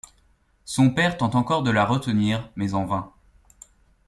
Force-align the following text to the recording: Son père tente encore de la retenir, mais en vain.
Son 0.65 0.89
père 0.89 1.15
tente 1.15 1.35
encore 1.35 1.61
de 1.61 1.69
la 1.69 1.85
retenir, 1.85 2.49
mais 2.55 2.73
en 2.73 2.85
vain. 2.87 3.13